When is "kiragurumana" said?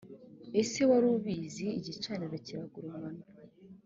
2.45-3.23